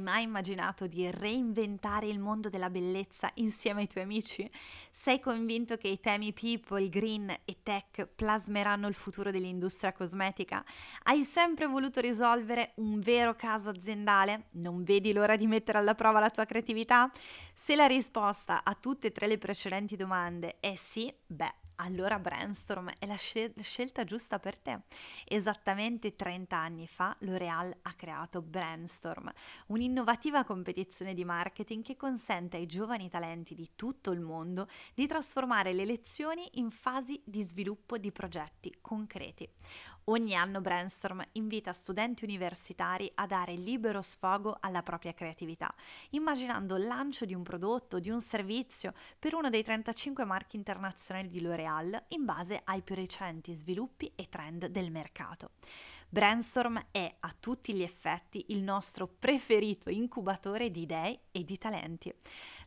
[0.00, 4.50] Mai immaginato di reinventare il mondo della bellezza insieme ai tuoi amici?
[4.90, 10.64] Sei convinto che i temi people, green e tech plasmeranno il futuro dell'industria cosmetica?
[11.02, 14.46] Hai sempre voluto risolvere un vero caso aziendale?
[14.52, 17.10] Non vedi l'ora di mettere alla prova la tua creatività?
[17.52, 22.90] Se la risposta a tutte e tre le precedenti domande è sì, beh, allora Brainstorm
[22.98, 24.80] è la scel- scelta giusta per te.
[25.24, 29.30] Esattamente 30 anni fa L'Oreal ha creato Brainstorm,
[29.68, 35.72] un'innovativa competizione di marketing che consente ai giovani talenti di tutto il mondo di trasformare
[35.72, 39.48] le lezioni in fasi di sviluppo di progetti concreti.
[40.08, 45.74] Ogni anno Brainstorm invita studenti universitari a dare libero sfogo alla propria creatività,
[46.10, 51.28] immaginando il lancio di un prodotto, di un servizio per uno dei 35 marchi internazionali
[51.28, 51.65] di L'Oreal
[52.08, 55.50] in base ai più recenti sviluppi e trend del mercato.
[56.08, 62.14] Brainstorm è a tutti gli effetti il nostro preferito incubatore di idee e di talenti.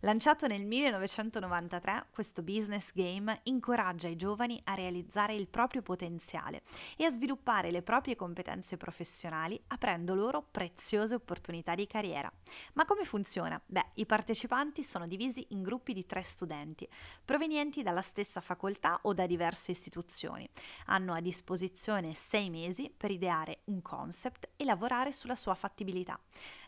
[0.00, 6.62] Lanciato nel 1993, questo business game incoraggia i giovani a realizzare il proprio potenziale
[6.96, 12.30] e a sviluppare le proprie competenze professionali, aprendo loro preziose opportunità di carriera.
[12.74, 13.60] Ma come funziona?
[13.64, 16.88] Beh, i partecipanti sono divisi in gruppi di tre studenti,
[17.24, 20.48] provenienti dalla stessa facoltà o da diverse istituzioni.
[20.86, 23.27] Hanno a disposizione sei mesi per ideare
[23.64, 26.18] un concept e lavorare sulla sua fattibilità.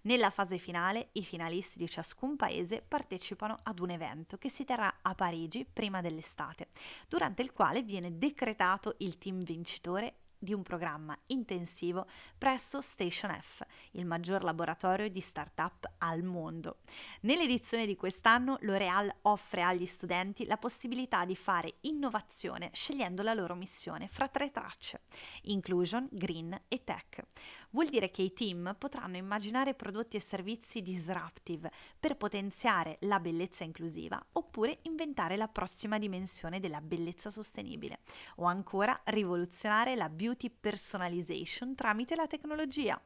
[0.02, 4.98] Nella fase finale i finalisti di ciascun paese partecipano ad un evento che si terrà
[5.02, 6.68] a Parigi prima dell'estate,
[7.08, 12.06] durante il quale viene decretato il team vincitore di un programma intensivo
[12.38, 13.62] presso Station F,
[13.92, 16.78] il maggior laboratorio di start-up al mondo.
[17.20, 23.54] Nell'edizione di quest'anno L'Oreal offre agli studenti la possibilità di fare innovazione scegliendo la loro
[23.54, 25.02] missione fra tre tracce,
[25.42, 27.22] inclusion, green e tech.
[27.70, 31.70] Vuol dire che i team potranno immaginare prodotti e servizi disruptive
[32.00, 38.00] per potenziare la bellezza inclusiva oppure inventare la prossima dimensione della bellezza sostenibile
[38.36, 43.00] o ancora rivoluzionare la beauty beauty personalization tramite la tecnologia.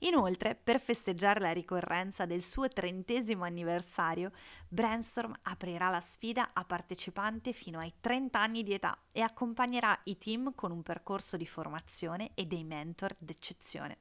[0.00, 4.30] Inoltre, per festeggiare la ricorrenza del suo trentesimo anniversario,
[4.68, 10.18] Brainstorm aprirà la sfida a partecipanti fino ai 30 anni di età e accompagnerà i
[10.18, 13.98] team con un percorso di formazione e dei mentor d'eccezione.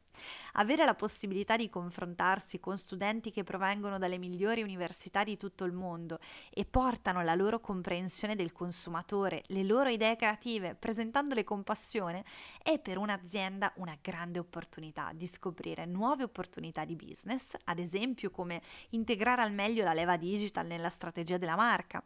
[0.53, 5.73] Avere la possibilità di confrontarsi con studenti che provengono dalle migliori università di tutto il
[5.73, 6.19] mondo
[6.49, 12.23] e portano la loro comprensione del consumatore, le loro idee creative, presentandole con passione,
[12.61, 18.61] è per un'azienda una grande opportunità di scoprire nuove opportunità di business, ad esempio come
[18.89, 22.03] integrare al meglio la leva digital nella strategia della marca.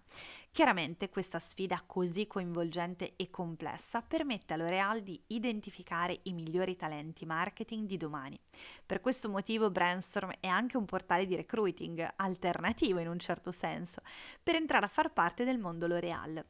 [0.53, 7.25] Chiaramente questa sfida così coinvolgente e complessa permette a L'Oreal di identificare i migliori talenti
[7.25, 8.38] marketing di domani.
[8.85, 14.01] Per questo motivo Brainstorm è anche un portale di recruiting alternativo in un certo senso,
[14.44, 16.45] per entrare a far parte del mondo L'Oreal.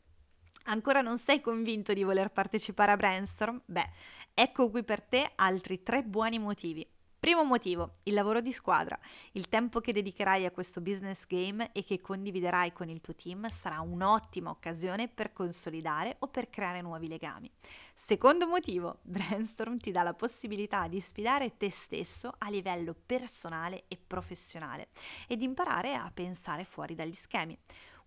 [0.64, 3.62] Ancora non sei convinto di voler partecipare a Brainstorm?
[3.64, 3.90] Beh,
[4.34, 6.84] ecco qui per te altri tre buoni motivi.
[7.22, 8.98] Primo motivo, il lavoro di squadra.
[9.34, 13.48] Il tempo che dedicherai a questo business game e che condividerai con il tuo team
[13.48, 17.48] sarà un'ottima occasione per consolidare o per creare nuovi legami.
[17.94, 23.98] Secondo motivo, Brainstorm ti dà la possibilità di sfidare te stesso a livello personale e
[23.98, 24.88] professionale
[25.28, 27.56] ed imparare a pensare fuori dagli schemi.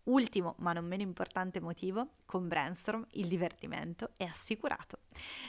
[0.05, 4.99] Ultimo, ma non meno importante motivo, con Brainstorm il divertimento è assicurato.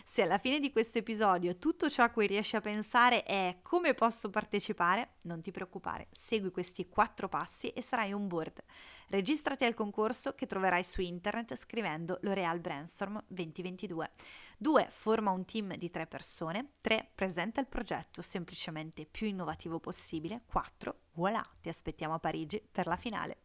[0.06, 3.94] Se alla fine di questo episodio tutto ciò a cui riesci a pensare è come
[3.94, 8.64] posso partecipare, non ti preoccupare, segui questi quattro passi e sarai on board.
[9.10, 14.12] Registrati al concorso che troverai su internet scrivendo L'Oreal Brainstorm 2022.
[14.58, 14.88] 2.
[14.90, 16.76] Forma un team di tre persone.
[16.80, 17.12] 3.
[17.14, 20.44] Presenta il progetto semplicemente più innovativo possibile.
[20.46, 21.00] 4.
[21.16, 23.45] Voilà, ti aspettiamo a Parigi per la finale.